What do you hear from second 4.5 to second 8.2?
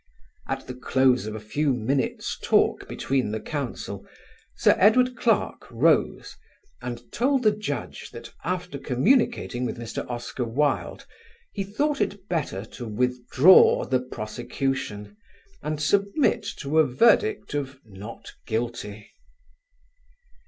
Sir Edward Clarke rose and told the Judge